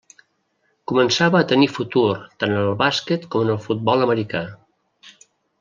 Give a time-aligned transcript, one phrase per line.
[0.91, 4.47] Començava a tenir futur tant en el bàsquet com en el futbol americà.